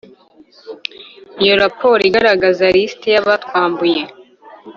iyo 1.43 1.53
raporo 1.63 1.99
igaragaza 2.09 2.63
lisiti 2.75 3.07
y’abatwambuye 3.13 4.01